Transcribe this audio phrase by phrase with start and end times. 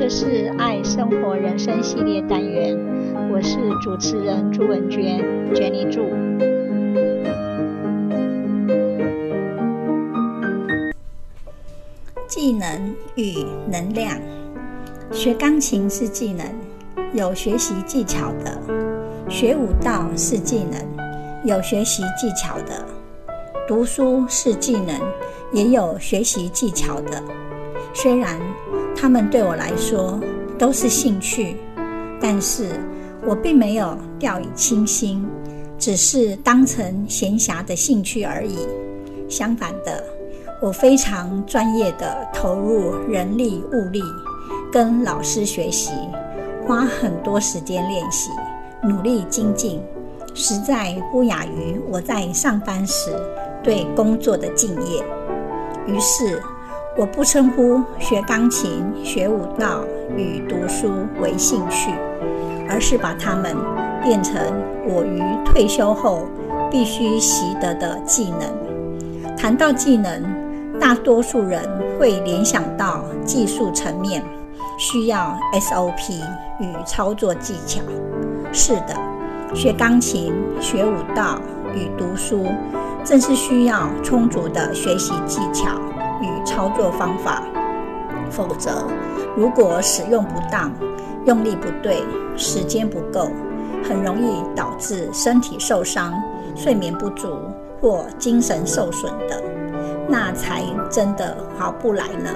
[0.00, 2.74] 这是爱生活人生系列单元，
[3.30, 5.22] 我是主持人朱文娟
[5.52, 6.00] ，Jenny 朱。
[12.26, 14.16] 技能与能量，
[15.12, 16.46] 学钢琴是技能，
[17.12, 18.58] 有学习技巧的；
[19.28, 20.80] 学舞蹈是技能，
[21.44, 22.72] 有学习技巧的；
[23.68, 24.98] 读书是技能，
[25.52, 27.22] 也有学习技巧的。
[27.92, 28.40] 虽然
[29.00, 30.20] 他们对我来说
[30.58, 31.56] 都是兴趣，
[32.20, 32.68] 但是
[33.24, 35.26] 我并没有掉以轻心，
[35.78, 38.58] 只是当成闲暇的兴趣而已。
[39.26, 40.04] 相反的，
[40.60, 44.02] 我非常专业地投入人力物力，
[44.70, 45.92] 跟老师学习，
[46.66, 48.28] 花很多时间练习，
[48.82, 49.80] 努力精进，
[50.34, 53.10] 实在不亚于我在上班时
[53.62, 55.02] 对工作的敬业。
[55.86, 56.42] 于是，
[56.96, 59.84] 我不称呼学钢琴、学舞蹈
[60.16, 61.92] 与读书为兴趣，
[62.68, 63.56] 而是把它们
[64.02, 64.34] 变成
[64.84, 66.26] 我于退休后
[66.68, 69.36] 必须习得的技能。
[69.36, 70.22] 谈到技能，
[70.80, 71.62] 大多数人
[71.96, 74.22] 会联想到技术层面，
[74.76, 76.20] 需要 SOP
[76.58, 77.80] 与操作技巧。
[78.52, 78.96] 是的，
[79.54, 81.40] 学钢琴、学舞蹈
[81.72, 82.46] 与读书，
[83.04, 85.70] 正是需要充足的学习技巧。
[86.44, 87.42] 操作方法，
[88.30, 88.84] 否则，
[89.36, 90.72] 如果使用不当、
[91.26, 92.02] 用力不对、
[92.36, 93.30] 时间不够，
[93.84, 96.14] 很容易导致身体受伤、
[96.56, 97.28] 睡眠不足
[97.80, 99.42] 或精神受损的，
[100.08, 102.30] 那才真的划不来呢。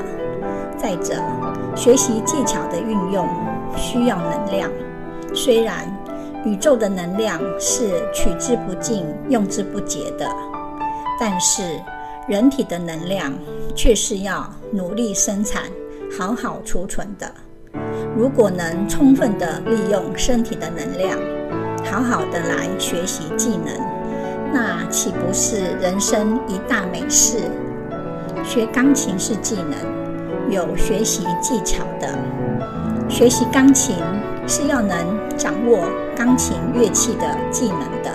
[0.77, 1.14] 再者，
[1.75, 3.27] 学习技巧的运用
[3.77, 4.70] 需要能量，
[5.34, 5.84] 虽然
[6.44, 10.27] 宇宙的能量是取之不尽、用之不竭的，
[11.19, 11.62] 但是。
[12.27, 13.30] 人体的能量
[13.77, 15.64] 却是要努力生产、
[16.19, 17.31] 好好储存的。
[18.16, 21.19] 如果能充分地利用身体的能量，
[21.84, 23.78] 好好的来学习技能，
[24.54, 27.41] 那岂不是人生一大美事？
[28.43, 32.09] 学钢琴是技能，有学习技巧的。
[33.06, 33.97] 学习钢琴
[34.47, 34.97] 是要能
[35.37, 38.10] 掌握钢琴乐器的技能的，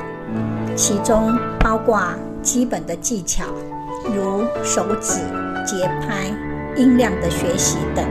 [0.76, 2.02] 其中包括
[2.42, 3.46] 基本的技巧。
[4.16, 5.20] 如手指、
[5.66, 6.32] 节拍、
[6.76, 8.06] 音量的学习等，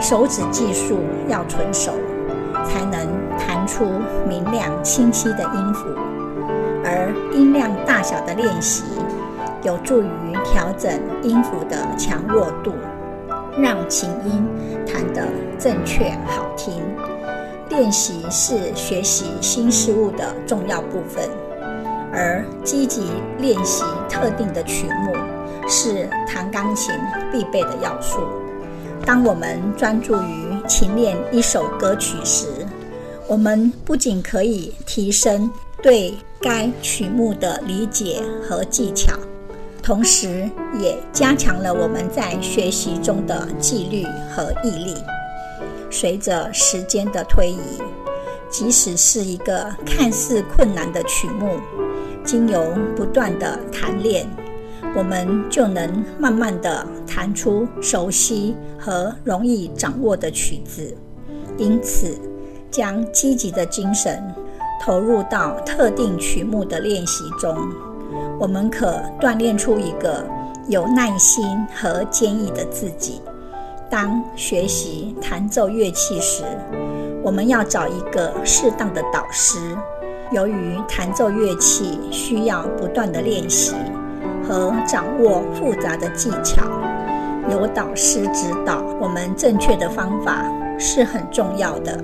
[0.00, 1.92] 手指技术要纯熟，
[2.66, 3.06] 才能
[3.38, 3.84] 弹出
[4.28, 5.88] 明亮清晰的音符。
[6.84, 8.84] 而音量大小的练习，
[9.62, 10.92] 有助于调整
[11.22, 12.72] 音符的强弱度，
[13.58, 14.46] 让琴音
[14.86, 15.26] 弹得
[15.58, 16.82] 正确好听。
[17.70, 21.28] 练习是学习新事物的重要部分。
[22.14, 23.02] 而积极
[23.38, 25.12] 练习特定的曲目
[25.68, 26.94] 是弹钢琴
[27.32, 28.20] 必备的要素。
[29.04, 32.46] 当我们专注于琴练一首歌曲时，
[33.26, 35.50] 我们不仅可以提升
[35.82, 39.12] 对该曲目的理解和技巧，
[39.82, 40.48] 同时
[40.78, 44.94] 也加强了我们在学习中的纪律和毅力。
[45.90, 47.82] 随着时间的推移，
[48.50, 51.58] 即使是一个看似困难的曲目，
[52.24, 54.26] 经由不断的弹练，
[54.96, 60.96] 我们就能慢慢地弹出熟悉和容易掌握的曲子。
[61.58, 62.18] 因此，
[62.70, 64.20] 将积极的精神
[64.82, 67.56] 投入到特定曲目的练习中，
[68.40, 70.24] 我们可锻炼出一个
[70.66, 73.20] 有耐心和坚毅的自己。
[73.90, 76.42] 当学习弹奏乐器时，
[77.22, 79.76] 我们要找一个适当的导师。
[80.32, 83.74] 由于弹奏乐器需要不断的练习
[84.42, 86.66] 和掌握复杂的技巧，
[87.50, 90.44] 有导师指导我们正确的方法
[90.78, 92.02] 是很重要的。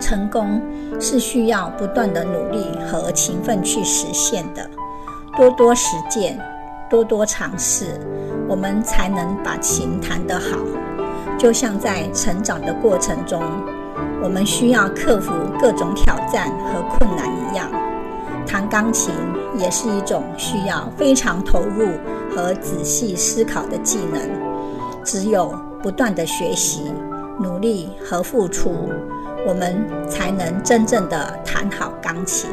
[0.00, 0.60] 成功
[1.00, 4.68] 是需要不断的努力和勤奋去实现的。
[5.36, 6.38] 多多实践，
[6.90, 8.00] 多多尝试，
[8.48, 10.58] 我们才能把琴弹得好。
[11.38, 13.42] 就像在成长的过程中。
[14.22, 17.70] 我们需要克服各种挑战和困难一样，
[18.46, 19.12] 弹钢琴
[19.56, 21.88] 也是一种需要非常投入
[22.34, 24.20] 和仔细思考的技能。
[25.04, 26.92] 只有不断的学习、
[27.38, 28.90] 努力和付出，
[29.46, 32.50] 我们才能真正的弹好钢琴。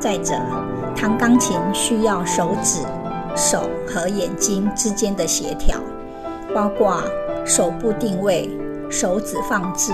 [0.00, 0.34] 再者，
[0.96, 2.80] 弹钢琴需要手指、
[3.36, 5.78] 手和眼睛之间的协调，
[6.52, 7.00] 包括
[7.44, 8.50] 手部定位、
[8.90, 9.92] 手指放置。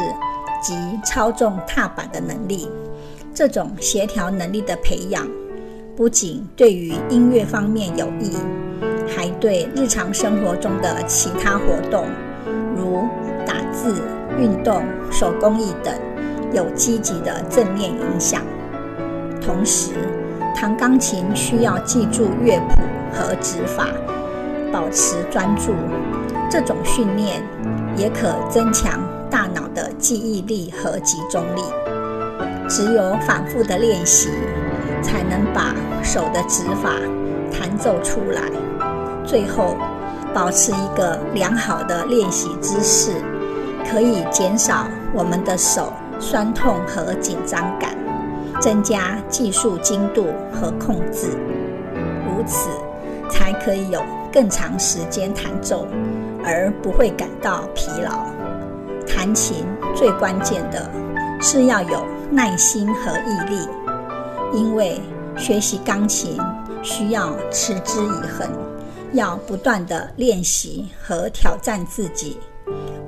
[0.62, 0.75] 及
[1.05, 2.69] 操纵踏板的能力，
[3.34, 5.26] 这种协调能力的培养，
[5.96, 8.37] 不仅对于音乐方面有益，
[9.06, 12.05] 还对日常生活中的其他活动，
[12.76, 13.06] 如
[13.46, 14.02] 打字、
[14.38, 15.94] 运动、手工艺等
[16.52, 18.43] 有积极的正面影响。
[19.40, 19.93] 同时，
[20.55, 22.82] 弹钢琴需要记住乐谱
[23.12, 23.88] 和指法，
[24.72, 25.72] 保持专注。
[26.50, 27.43] 这种训练
[27.96, 29.00] 也可增强
[29.31, 31.63] 大脑的记忆力和集中力。
[32.69, 34.29] 只有反复的练习，
[35.03, 36.93] 才能把手的指法
[37.51, 38.43] 弹奏出来。
[39.25, 39.75] 最后，
[40.35, 43.13] 保持一个良好的练习姿势，
[43.91, 47.97] 可以减少我们的手酸痛和紧张感，
[48.61, 51.29] 增加技术精度和控制。
[52.27, 52.69] 如此，
[53.31, 55.87] 才可以有更长时间弹奏，
[56.45, 58.28] 而不会感到疲劳。
[59.08, 59.64] 弹琴
[59.96, 60.88] 最关键的
[61.40, 63.69] 是要有耐心和毅力，
[64.52, 65.00] 因为
[65.37, 66.38] 学习钢琴
[66.82, 68.08] 需要持之以
[68.38, 68.49] 恒，
[69.12, 72.38] 要不断地练习和挑战自己。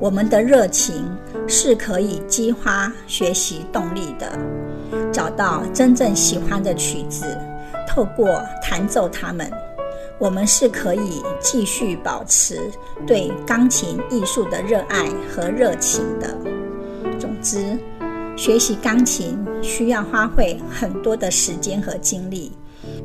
[0.00, 1.04] 我们的热情
[1.46, 4.26] 是可以激发学习动力的。
[5.12, 7.24] 找到真正喜欢的曲子，
[7.88, 9.50] 透过弹奏它们，
[10.20, 12.70] 我们是可以继续保持
[13.06, 16.36] 对钢琴艺术的热爱和热情的。
[17.18, 17.78] 总之，
[18.36, 22.52] 学习钢琴需要花费很多的时间和精力，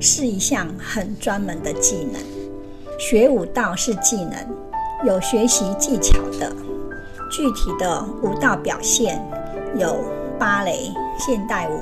[0.01, 2.21] 是一项很专门的技能。
[2.99, 4.35] 学舞蹈是技能，
[5.05, 6.53] 有学习技巧的。
[7.31, 9.25] 具体的舞蹈表现
[9.77, 10.03] 有
[10.37, 11.79] 芭蕾、现代舞、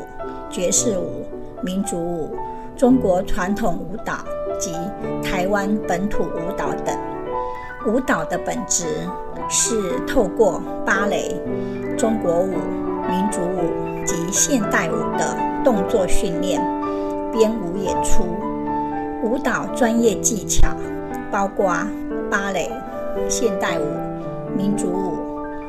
[0.52, 1.26] 爵士舞、
[1.64, 2.36] 民族舞、
[2.78, 4.24] 中国传统舞蹈
[4.64, 4.72] 及
[5.22, 6.98] 台湾本土舞蹈等。
[7.86, 8.86] 舞蹈的本质
[9.50, 11.36] 是透过芭蕾、
[11.98, 12.54] 中国舞。
[13.10, 16.62] 民族舞及现代舞的动作训练，
[17.34, 18.24] 编舞演出。
[19.22, 20.70] 舞蹈专业技巧
[21.30, 21.76] 包括
[22.32, 22.72] 芭蕾、
[23.28, 23.84] 现代舞、
[24.56, 25.18] 民族舞、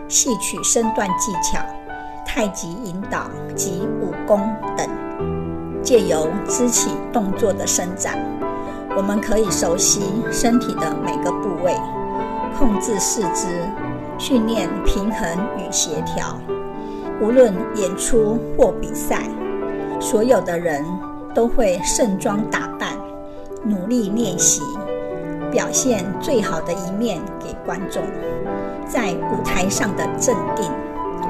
[0.06, 1.58] 戏曲身段技巧、
[2.24, 4.40] 太极引导及武功
[4.76, 4.88] 等。
[5.82, 8.16] 借由肢体动作的伸展，
[8.96, 10.00] 我们可以熟悉
[10.30, 11.74] 身体的每个部位，
[12.56, 13.46] 控制四肢，
[14.18, 16.38] 训练平衡与协调。
[17.20, 19.28] 无论演出或比赛，
[20.00, 20.84] 所有的人
[21.34, 22.96] 都会盛装打扮，
[23.64, 24.62] 努力练习，
[25.50, 28.00] 表现最好的一面给观众。
[28.86, 30.70] 在舞台上的镇定、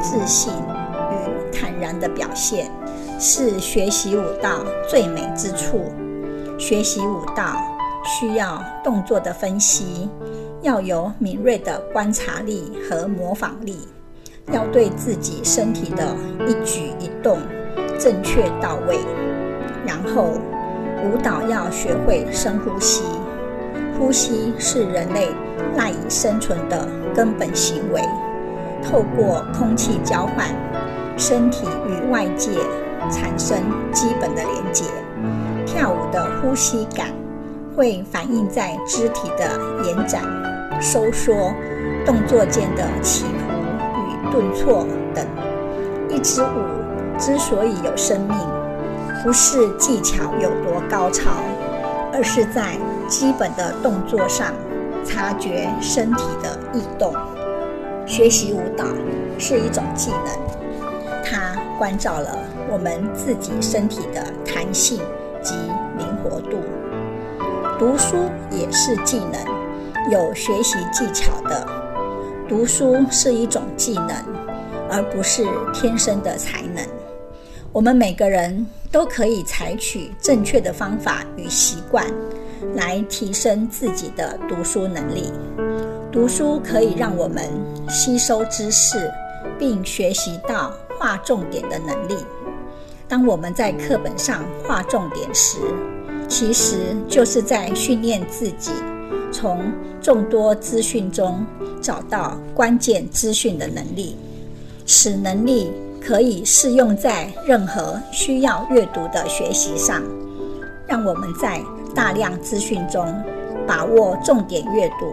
[0.01, 2.71] 自信与坦然的表现，
[3.19, 5.91] 是学习舞蹈最美之处。
[6.59, 7.57] 学习舞蹈
[8.05, 10.09] 需要动作的分析，
[10.63, 13.89] 要有敏锐的观察力和模仿力。
[14.53, 16.15] 要对自己身体的
[16.47, 17.39] 一举一动
[17.99, 18.99] 正确到位，
[19.87, 20.33] 然后
[21.03, 23.05] 舞蹈要学会深呼吸。
[23.99, 25.31] 呼吸是人类
[25.77, 28.03] 赖以生存的根本行为。
[28.83, 30.47] 透过空气交换，
[31.17, 32.51] 身体与外界
[33.11, 33.59] 产生
[33.93, 34.85] 基本的连接。
[35.75, 37.09] 跳舞的呼吸感
[37.75, 40.23] 会反映在肢体的延展、
[40.81, 41.53] 收缩、
[42.07, 43.51] 动作间的起伏
[43.99, 44.31] 与。
[44.31, 45.27] 顿挫等，
[46.09, 48.37] 一支舞之所以有生命，
[49.25, 51.31] 不是技巧有多高超，
[52.13, 52.77] 而是在
[53.09, 54.53] 基本的动作上
[55.05, 57.13] 察觉身体的异动。
[58.07, 58.85] 学习舞蹈
[59.39, 62.39] 是一种技能，它关照了
[62.73, 65.01] 我们自己身体的弹性
[65.45, 65.55] 及
[65.97, 66.59] 灵活度。
[67.79, 68.17] 读书
[68.51, 71.65] 也是技能，有学习技巧的。
[72.49, 74.11] 读书是一种技能，
[74.91, 76.85] 而不是天生的才能。
[77.73, 82.07] 我们每个人都可以采取正确的方法与习惯，
[82.75, 85.33] 来提升自己的读书能力。
[86.13, 87.45] 读书可以让我们
[87.89, 89.11] 吸收知识，
[89.59, 92.17] 并学习到划重点的能力。
[93.09, 95.59] 当我们在课本上划重点时，
[96.29, 98.73] 其实就是在训练自己。
[99.31, 101.45] 从众多资讯中
[101.83, 104.17] 找到关键资讯的能力，
[104.87, 110.03] 此能力可以适用在任何需要阅读的学习上。
[110.87, 111.61] 让我们在
[111.95, 113.13] 大量资讯中
[113.67, 115.13] 把握重点阅读。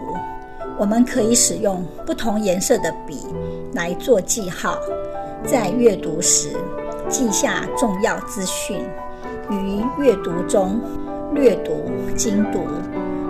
[0.78, 3.18] 我们可以使用不同颜色的笔
[3.74, 4.78] 来做记号，
[5.44, 6.50] 在阅读时
[7.12, 8.80] 记下重要资讯，
[9.50, 10.80] 于阅读中
[11.34, 11.84] 略读
[12.16, 12.60] 精读。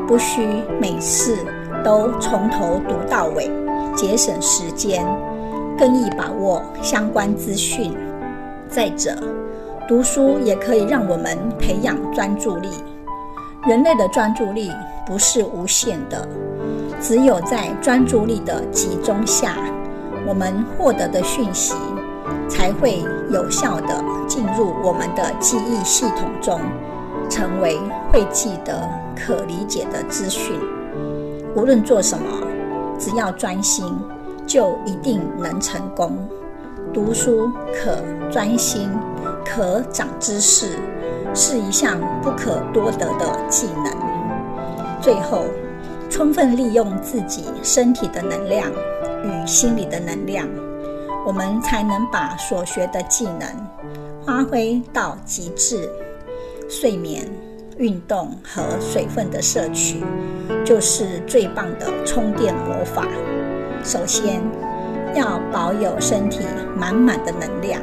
[0.07, 0.47] 不需
[0.81, 1.37] 每次
[1.85, 3.51] 都从头读到尾，
[3.97, 5.05] 节省时间，
[5.77, 7.93] 更易把握相关资讯。
[8.69, 9.17] 再者，
[9.89, 12.69] 读书也可以让我们培养专注力。
[13.67, 14.71] 人类的专注力
[15.05, 16.29] 不是无限的，
[17.01, 19.57] 只有在专注力的集中下，
[20.25, 21.75] 我们获得的讯息
[22.49, 26.61] 才会有效地进入我们的记忆系统中，
[27.29, 27.79] 成为
[28.13, 30.59] 会记得、可理解的资讯。
[31.55, 32.25] 无论做什么，
[32.99, 33.85] 只要专心，
[34.47, 36.17] 就一定能成功。
[36.93, 37.97] 读书可
[38.31, 38.91] 专心，
[39.45, 40.79] 可长知识，
[41.35, 43.93] 是一项不可多得的技能。
[45.01, 45.45] 最后，
[46.11, 48.71] 充分利用自己身体的能量
[49.25, 50.47] 与心理的能量，
[51.25, 53.49] 我们才能把所学的技能
[54.25, 55.89] 发挥到极致。
[56.69, 57.29] 睡眠、
[57.77, 60.03] 运动和水分的摄取，
[60.65, 63.07] 就是最棒的充电魔法。
[63.85, 64.41] 首先，
[65.15, 67.81] 要保有身体满满的能量，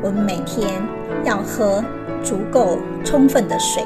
[0.00, 0.80] 我们每天
[1.24, 1.82] 要喝
[2.22, 3.82] 足够充分的水，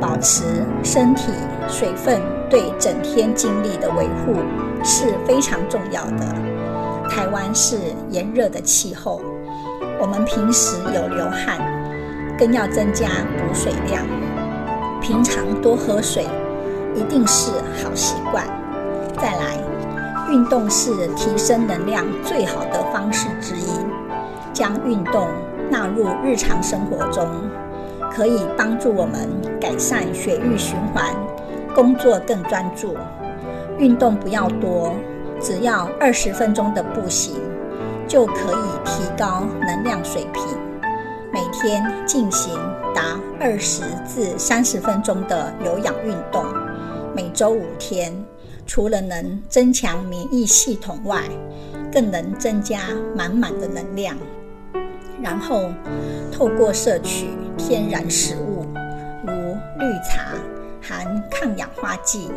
[0.00, 0.44] 保持
[0.84, 1.32] 身体
[1.68, 4.36] 水分对整天精力的维护
[4.84, 6.49] 是非常重要的。
[7.10, 7.76] 台湾是
[8.10, 9.20] 炎热的气候，
[10.00, 11.58] 我们平时有流汗，
[12.38, 14.06] 更要增加补水量。
[15.00, 16.24] 平常多喝水
[16.94, 17.50] 一定是
[17.82, 18.46] 好习惯。
[19.16, 19.58] 再来。
[20.30, 23.66] 运动是提升能量最好的方式之一。
[24.52, 25.26] 将运动
[25.68, 27.26] 纳入日常生活中，
[28.12, 29.28] 可以帮助我们
[29.60, 31.12] 改善血液循环，
[31.74, 32.96] 工作更专注。
[33.78, 34.94] 运动不要多，
[35.40, 37.34] 只要二十分钟的步行，
[38.06, 40.44] 就可以提高能量水平。
[41.32, 42.54] 每天进行
[42.94, 46.44] 达二十至三十分钟的有氧运动，
[47.14, 48.12] 每周五天。
[48.66, 51.22] 除了能增强免疫系统外，
[51.92, 52.78] 更能增加
[53.16, 54.16] 满满的能量。
[55.20, 55.70] 然后，
[56.30, 58.64] 透过摄取天然食物，
[59.26, 59.32] 如
[59.78, 60.34] 绿茶
[60.80, 62.30] 含抗氧化剂，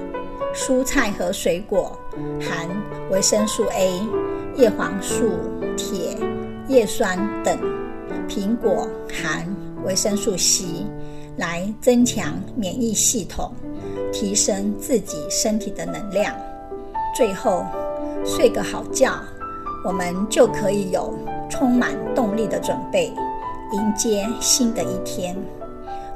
[0.55, 1.99] 蔬菜和水果
[2.39, 2.67] 含
[3.09, 4.01] 维生素 A、
[4.55, 5.31] 叶黄素、
[5.75, 6.17] 铁、
[6.67, 7.57] 叶酸等，
[8.27, 9.47] 苹果含
[9.83, 10.85] 维生素 C，
[11.37, 13.53] 来增强免疫系统。
[14.11, 16.35] 提升自己身体的能量，
[17.15, 17.65] 最后
[18.23, 19.11] 睡个好觉，
[19.83, 21.11] 我们就可以有
[21.49, 23.11] 充满动力的准备，
[23.73, 25.35] 迎接新的一天。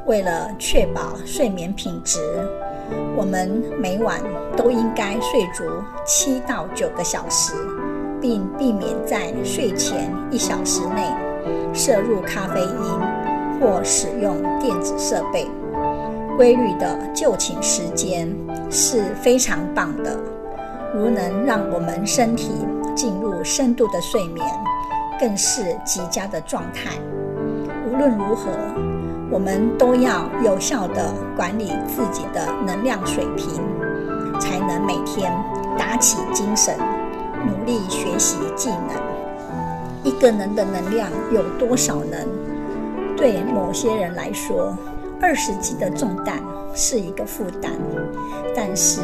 [0.07, 2.17] 为了确保睡眠品质，
[3.17, 4.21] 我们每晚
[4.55, 5.65] 都应该睡足
[6.05, 7.53] 七到九个小时，
[8.21, 11.13] 并避免在睡前一小时内
[11.73, 15.45] 摄入咖啡因或使用电子设备。
[16.37, 18.33] 规律的就寝时间
[18.71, 20.17] 是非常棒的，
[20.95, 22.51] 如能让我们身体
[22.95, 24.47] 进入深度的睡眠，
[25.19, 26.91] 更是极佳的状态。
[27.91, 28.51] 无论如何，
[29.29, 33.61] 我们都要有效地管理自己的能量水平，
[34.39, 35.31] 才能每天
[35.77, 36.75] 打起精神，
[37.45, 39.07] 努力学习技能。
[40.03, 42.17] 一个人的能量有多少呢？
[43.17, 44.73] 对某些人来说，
[45.21, 46.41] 二十斤的重担
[46.73, 47.71] 是一个负担，
[48.55, 49.01] 但是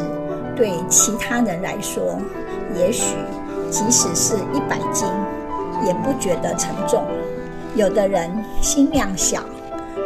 [0.56, 2.16] 对其他人来说，
[2.74, 3.14] 也许
[3.70, 5.06] 即使是一百斤，
[5.84, 7.04] 也不觉得沉重。
[7.74, 8.30] 有的人
[8.62, 9.40] 心量小，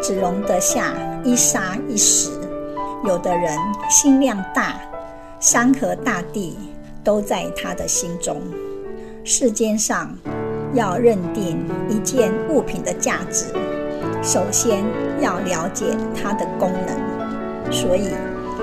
[0.00, 2.31] 只容得下一沙一石；
[3.05, 3.57] 有的人
[3.90, 4.81] 心量大，
[5.40, 6.57] 山河大地
[7.02, 8.40] 都在他的心中。
[9.25, 10.17] 世间上
[10.73, 13.47] 要认定一件物品的价值。
[14.23, 14.83] 首先
[15.21, 18.11] 要了解它的功能，所以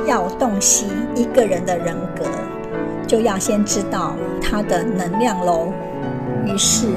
[0.08, 2.25] 要洞悉一个人的人格，
[3.08, 5.72] 就要先知道他的能量喽。
[6.46, 6.88] 于是，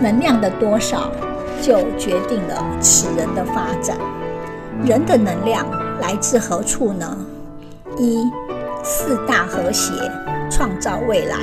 [0.00, 1.10] 能量的多少
[1.62, 3.96] 就决定了此人的发展。
[4.84, 5.66] 人的能量
[6.00, 7.16] 来自何处呢？
[7.98, 8.30] 一、
[8.82, 9.92] 四大和谐
[10.50, 11.36] 创造未来。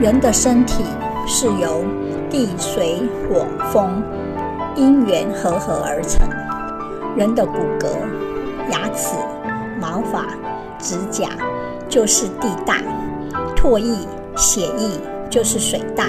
[0.00, 0.84] 人的身体
[1.26, 1.84] 是由
[2.30, 4.02] 地、水、火、风。
[4.74, 6.26] 因缘和合而成，
[7.14, 7.88] 人的骨骼、
[8.70, 9.14] 牙齿、
[9.78, 10.28] 毛发、
[10.78, 11.28] 指甲
[11.90, 12.76] 就是地大；
[13.54, 13.94] 唾液、
[14.34, 14.98] 血液
[15.28, 16.06] 就是水大；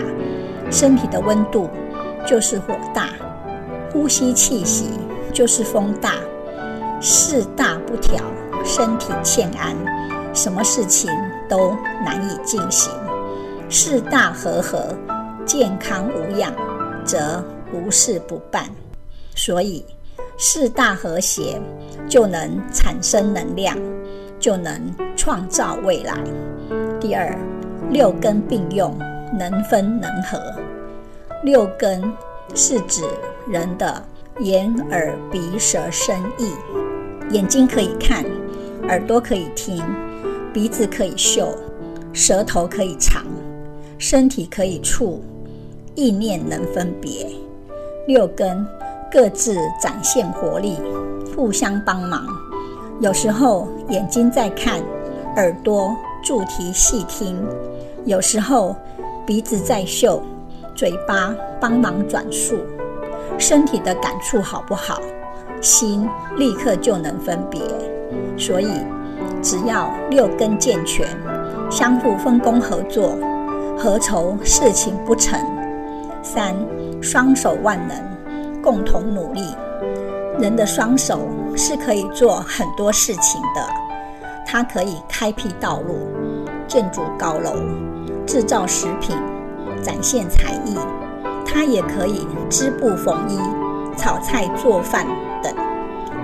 [0.72, 1.70] 身体的温度
[2.25, 3.08] 就是火大；
[3.92, 4.89] 呼吸气息
[5.34, 6.15] 就是风大。
[7.01, 8.24] 四大不调，
[8.63, 9.75] 身体欠安，
[10.34, 11.12] 什么事情
[11.50, 12.89] 都难以进行；
[13.70, 14.96] 四大和合，
[15.46, 16.53] 健康无恙，
[17.03, 18.63] 则无事不办，
[19.36, 19.86] 所以
[20.38, 21.62] 四大和谐
[22.08, 23.77] 就能产生能量，
[24.39, 24.80] 就能
[25.18, 26.13] 创造未来。
[27.01, 27.38] 第二，
[27.89, 28.98] 六根并用，
[29.38, 30.39] 能分能合。
[31.44, 32.02] 六根
[32.56, 33.04] 是指
[33.46, 34.02] 人的
[34.40, 36.54] 眼、耳、鼻、舌、身、意。
[37.32, 38.24] 眼睛可以看，
[38.88, 39.84] 耳朵可以听，
[40.54, 41.54] 鼻子可以嗅，
[42.14, 43.26] 舌头可以尝，
[43.98, 45.22] 身体可以触，
[45.96, 47.28] 意念能分别。
[48.08, 48.66] 六根
[49.12, 50.78] 各自展现活力，
[51.36, 52.26] 互相帮忙。
[53.02, 54.82] 有时候眼睛在看，
[55.36, 57.36] 耳朵助提细听；
[58.06, 58.74] 有时候
[59.26, 60.24] 鼻子在嗅，
[60.75, 62.60] 嘴巴帮忙转述。
[63.38, 65.01] 身体的感触好不好，
[65.62, 67.62] 心立刻就能分别。
[68.38, 68.68] 所以，
[69.42, 71.08] 只要六根健全，
[71.70, 73.18] 相互分工合作，
[73.77, 75.39] 何愁事情不成？
[76.22, 76.56] 三，
[77.01, 79.42] 双手万能，共同努力。
[80.39, 83.68] 人的双手是可以做很多事情的，
[84.46, 86.08] 它可以开辟道路、
[86.68, 87.53] 建筑高楼、
[88.25, 89.15] 制造食品、
[89.84, 90.75] 展现才艺；
[91.46, 93.38] 它也可以织布缝衣、
[93.98, 95.06] 炒菜做饭
[95.44, 95.54] 等。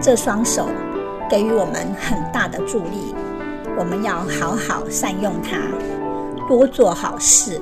[0.01, 0.67] 这双手
[1.29, 3.13] 给予我们很大的助力，
[3.77, 5.57] 我们要好好善用它，
[6.47, 7.61] 多做好事，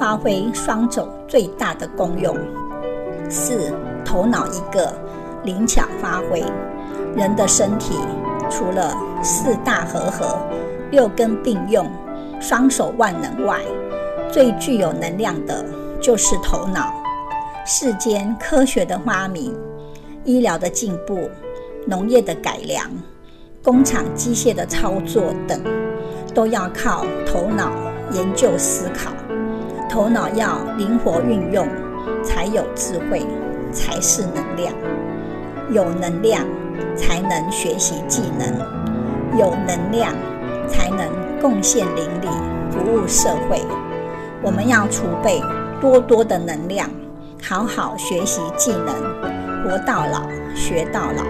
[0.00, 2.36] 发挥双手最大的功用。
[3.28, 3.72] 四，
[4.04, 4.92] 头脑一个。
[5.44, 6.42] 灵巧发挥，
[7.14, 7.98] 人的身体
[8.48, 10.38] 除了四大和合、
[10.90, 11.86] 六根并用、
[12.40, 13.60] 双手万能外，
[14.34, 15.64] 最具有能量的
[16.00, 16.92] 就是头脑。
[17.64, 19.56] 世间科学的发明、
[20.24, 21.30] 医疗的进步、
[21.86, 22.90] 农业的改良、
[23.62, 25.62] 工厂机械的操作等，
[26.34, 27.70] 都要靠头脑
[28.10, 29.12] 研究思考。
[29.88, 31.64] 头脑要灵活运用，
[32.24, 33.24] 才有智慧，
[33.72, 34.74] 才是能量。
[35.70, 36.44] 有能量，
[36.96, 38.52] 才能学习技能；
[39.38, 40.12] 有能量，
[40.68, 41.08] 才能
[41.40, 42.26] 贡献邻里、
[42.72, 43.60] 服务社会。
[44.44, 45.42] 我们要储备
[45.80, 46.88] 多多的能量，
[47.42, 48.94] 好好学习技能，
[49.64, 51.24] 活到老学到老，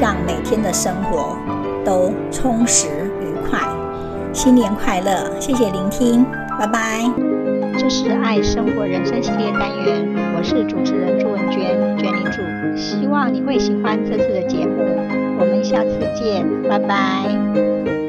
[0.00, 1.36] 让每天的生活
[1.84, 2.88] 都充实
[3.20, 3.60] 愉快。
[4.32, 5.30] 新年快乐！
[5.38, 6.26] 谢谢聆听，
[6.58, 7.08] 拜拜。
[7.78, 12.42] 这是爱生活人生系列单元，我是主持人朱文娟，娟领主。
[12.76, 14.82] 希望你会喜欢这次的节目，
[15.38, 18.01] 我们下次见，拜拜。